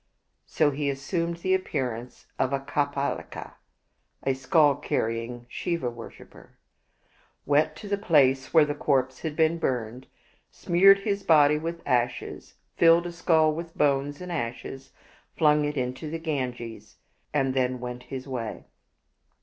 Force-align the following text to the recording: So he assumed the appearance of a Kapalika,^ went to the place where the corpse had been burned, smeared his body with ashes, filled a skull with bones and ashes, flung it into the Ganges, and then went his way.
So 0.47 0.71
he 0.71 0.89
assumed 0.89 1.37
the 1.37 1.53
appearance 1.53 2.25
of 2.39 2.53
a 2.53 2.59
Kapalika,^ 2.59 3.53
went 7.45 7.75
to 7.75 7.87
the 7.87 7.97
place 7.99 8.51
where 8.51 8.65
the 8.65 8.73
corpse 8.73 9.19
had 9.19 9.35
been 9.35 9.59
burned, 9.59 10.07
smeared 10.49 10.99
his 11.01 11.21
body 11.21 11.59
with 11.59 11.83
ashes, 11.85 12.55
filled 12.77 13.05
a 13.05 13.11
skull 13.11 13.53
with 13.53 13.77
bones 13.77 14.21
and 14.21 14.31
ashes, 14.31 14.91
flung 15.37 15.65
it 15.65 15.77
into 15.77 16.09
the 16.09 16.17
Ganges, 16.17 16.95
and 17.31 17.53
then 17.53 17.79
went 17.79 18.01
his 18.01 18.27
way. 18.27 18.65